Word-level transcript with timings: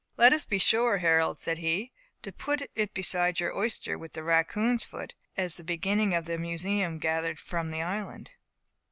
"Let 0.17 0.33
us 0.33 0.45
be 0.45 0.57
sure, 0.57 0.97
Harold," 0.97 1.39
said 1.39 1.59
he, 1.59 1.91
"to 2.23 2.31
put 2.31 2.63
it 2.73 2.91
beside 2.91 3.39
your 3.39 3.55
oyster, 3.55 3.99
with 3.99 4.13
the 4.13 4.23
raccoon's 4.23 4.83
foot, 4.83 5.13
as 5.37 5.53
the 5.53 5.63
beginning 5.63 6.15
of 6.15 6.27
a 6.27 6.39
museum 6.39 6.97
gathered 6.97 7.37
from 7.37 7.69
the 7.69 7.83
island." 7.83 8.31